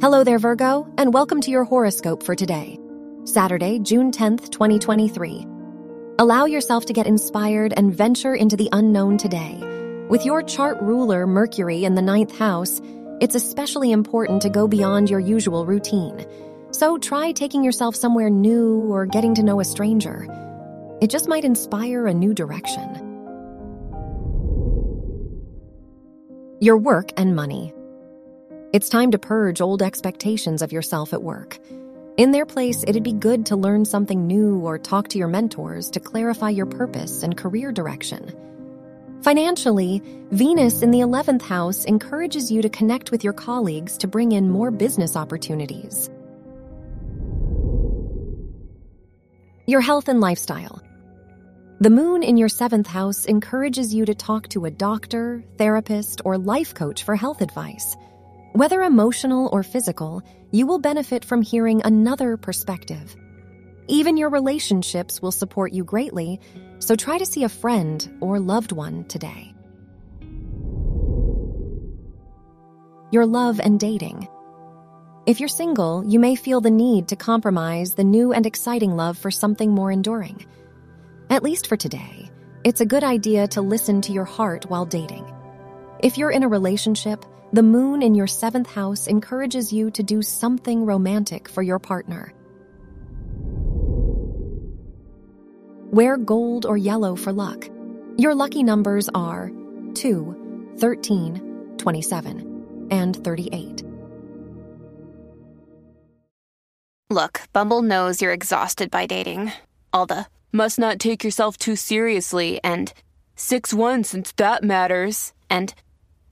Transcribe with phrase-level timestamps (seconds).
[0.00, 2.78] Hello there, Virgo, and welcome to your horoscope for today,
[3.24, 5.46] Saturday, June 10th, 2023.
[6.18, 9.58] Allow yourself to get inspired and venture into the unknown today.
[10.08, 12.80] With your chart ruler, Mercury, in the ninth house,
[13.20, 16.26] it's especially important to go beyond your usual routine.
[16.70, 20.26] So try taking yourself somewhere new or getting to know a stranger.
[21.00, 23.08] It just might inspire a new direction.
[26.60, 27.72] Your work and money.
[28.72, 31.58] It's time to purge old expectations of yourself at work.
[32.16, 35.90] In their place, it'd be good to learn something new or talk to your mentors
[35.90, 38.34] to clarify your purpose and career direction.
[39.20, 44.32] Financially, Venus in the 11th house encourages you to connect with your colleagues to bring
[44.32, 46.08] in more business opportunities.
[49.66, 50.80] Your health and lifestyle.
[51.80, 56.38] The moon in your seventh house encourages you to talk to a doctor, therapist, or
[56.38, 57.96] life coach for health advice.
[58.52, 63.16] Whether emotional or physical, you will benefit from hearing another perspective.
[63.88, 66.38] Even your relationships will support you greatly,
[66.78, 69.54] so try to see a friend or loved one today.
[73.10, 74.28] Your love and dating.
[75.24, 79.16] If you're single, you may feel the need to compromise the new and exciting love
[79.16, 80.44] for something more enduring.
[81.30, 82.30] At least for today,
[82.64, 85.31] it's a good idea to listen to your heart while dating.
[86.02, 90.20] If you're in a relationship, the moon in your seventh house encourages you to do
[90.20, 92.34] something romantic for your partner.
[95.92, 97.68] Wear gold or yellow for luck.
[98.16, 99.52] Your lucky numbers are
[99.94, 103.84] 2, 13, 27, and 38.
[107.10, 109.52] Look, Bumble knows you're exhausted by dating.
[109.92, 112.92] All the must not take yourself too seriously and
[113.36, 115.32] 6 1 since that matters.
[115.48, 115.74] And